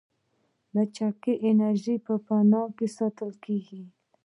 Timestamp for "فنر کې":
2.25-2.87